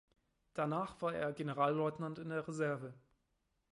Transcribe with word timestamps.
Danach 0.55 0.99
war 1.03 1.13
er 1.13 1.31
Generallieutenant 1.31 2.17
in 2.17 2.29
der 2.29 2.47
Reserve. 2.47 2.95